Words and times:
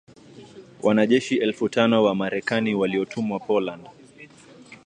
wanajeshi 0.83 1.37
elfu 1.37 1.69
tano 1.69 2.03
wa 2.03 2.15
Marekani 2.15 2.75
waliotumwa 2.75 3.39
Poland 3.39 3.87